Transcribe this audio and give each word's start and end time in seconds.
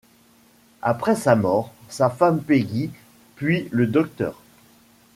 Après 0.81 1.15
sa 1.15 1.35
mort, 1.35 1.71
sa 1.87 2.09
femme 2.09 2.41
Peggy 2.41 2.89
puis 3.35 3.67
le 3.69 3.85
Dr. 3.85 4.33